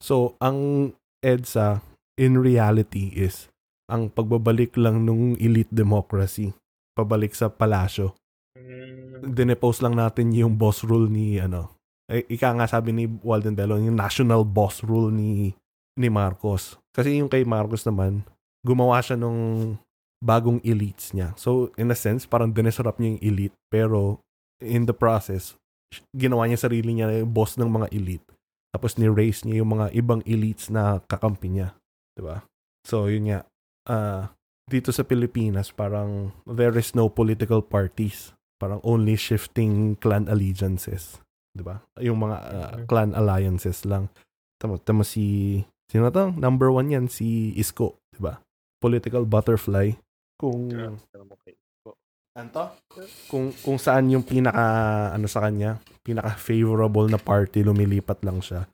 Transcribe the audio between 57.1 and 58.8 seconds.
na party lumilipat lang siya.